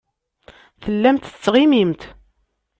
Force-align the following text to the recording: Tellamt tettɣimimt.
Tellamt 0.83 1.25
tettɣimimt. 1.27 2.01